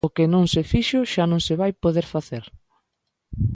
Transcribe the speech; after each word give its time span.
O 0.07 0.09
que 0.15 0.25
non 0.33 0.45
se 0.53 0.61
fixo 0.71 0.99
xa 1.11 1.23
non 1.31 1.41
se 1.47 1.53
vai 1.61 1.71
poder 1.83 2.05
facer. 2.13 2.43